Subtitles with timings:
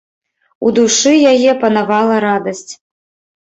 [0.67, 2.67] У душы яе панавала радасць.